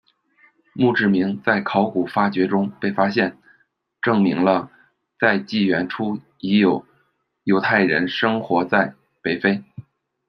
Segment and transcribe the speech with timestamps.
[0.73, 3.37] 墓志铭在考古发掘中被发现，
[4.01, 4.71] 证明了
[5.19, 6.83] 在纪元初已有
[7.43, 9.63] 犹太人生活在北非。